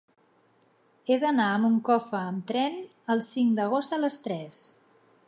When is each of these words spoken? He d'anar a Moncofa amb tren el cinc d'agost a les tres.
He 1.11 1.17
d'anar 1.23 1.49
a 1.49 1.59
Moncofa 1.65 2.17
amb 2.31 2.47
tren 2.53 2.81
el 3.17 3.21
cinc 3.29 3.55
d'agost 3.61 3.97
a 3.99 4.01
les 4.05 4.19
tres. 4.29 4.65